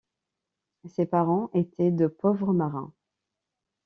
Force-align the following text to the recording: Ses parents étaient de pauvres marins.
Ses 0.85 1.05
parents 1.05 1.51
étaient 1.53 1.91
de 1.91 2.07
pauvres 2.07 2.53
marins. 2.53 2.91